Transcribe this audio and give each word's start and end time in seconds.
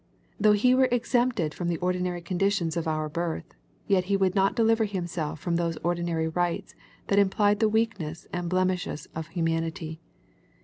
Though 0.39 0.53
he 0.53 0.73
were 0.73 0.89
exempted 0.91 1.53
from 1.53 1.67
the 1.67 1.77
ordinary 1.77 2.23
conditions 2.23 2.75
of 2.75 2.87
our 2.87 3.07
birth, 3.07 3.53
yet 3.85 4.05
he 4.05 4.17
would 4.17 4.33
not 4.33 4.55
deliver 4.55 4.85
himself 4.85 5.39
from 5.39 5.57
those 5.57 5.77
ordinary 5.83 6.27
rites 6.27 6.73
that 7.05 7.19
implied 7.19 7.59
the 7.59 7.69
weakness 7.69 8.25
and 8.33 8.49
blemishes 8.49 9.07
of 9.15 9.27
humanity. 9.27 10.01